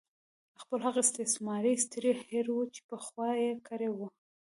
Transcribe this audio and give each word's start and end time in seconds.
خپل 0.61 0.79
هغه 0.87 0.99
استثمار 1.05 1.63
ترې 1.91 2.11
هېر 2.27 2.45
وو 2.51 2.63
چې 2.73 2.79
پخوا 2.89 3.29
یې 3.43 3.51
کړې 3.67 3.89
وه. 3.97 4.07